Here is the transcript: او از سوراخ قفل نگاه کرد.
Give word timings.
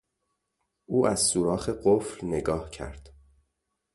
او 0.85 1.07
از 1.07 1.19
سوراخ 1.21 1.69
قفل 1.83 2.25
نگاه 2.27 2.69
کرد. 2.69 3.09